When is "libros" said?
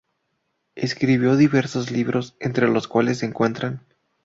1.91-2.35